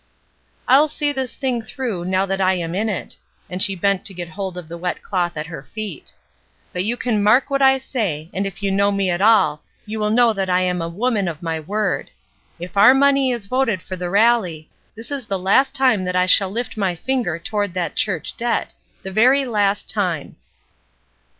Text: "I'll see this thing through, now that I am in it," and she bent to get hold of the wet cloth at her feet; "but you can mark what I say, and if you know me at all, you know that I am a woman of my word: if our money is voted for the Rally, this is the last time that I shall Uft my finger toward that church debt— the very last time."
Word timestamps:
"I'll 0.67 0.87
see 0.87 1.11
this 1.11 1.35
thing 1.35 1.61
through, 1.61 2.05
now 2.05 2.25
that 2.25 2.41
I 2.41 2.55
am 2.55 2.73
in 2.73 2.89
it," 2.89 3.17
and 3.51 3.61
she 3.61 3.75
bent 3.75 4.03
to 4.05 4.15
get 4.15 4.29
hold 4.29 4.57
of 4.57 4.67
the 4.67 4.75
wet 4.79 5.03
cloth 5.03 5.37
at 5.37 5.45
her 5.45 5.61
feet; 5.61 6.11
"but 6.73 6.83
you 6.83 6.97
can 6.97 7.21
mark 7.21 7.51
what 7.51 7.61
I 7.61 7.77
say, 7.77 8.27
and 8.33 8.47
if 8.47 8.63
you 8.63 8.71
know 8.71 8.91
me 8.91 9.11
at 9.11 9.21
all, 9.21 9.61
you 9.85 9.99
know 10.09 10.33
that 10.33 10.49
I 10.49 10.61
am 10.61 10.81
a 10.81 10.89
woman 10.89 11.27
of 11.27 11.43
my 11.43 11.59
word: 11.59 12.09
if 12.57 12.77
our 12.77 12.95
money 12.95 13.29
is 13.29 13.45
voted 13.45 13.83
for 13.83 13.95
the 13.95 14.09
Rally, 14.09 14.71
this 14.95 15.11
is 15.11 15.27
the 15.27 15.37
last 15.37 15.75
time 15.75 16.03
that 16.05 16.15
I 16.15 16.25
shall 16.25 16.51
Uft 16.51 16.77
my 16.77 16.95
finger 16.95 17.37
toward 17.37 17.75
that 17.75 17.95
church 17.95 18.35
debt— 18.35 18.73
the 19.03 19.11
very 19.11 19.45
last 19.45 19.87
time." 19.87 20.35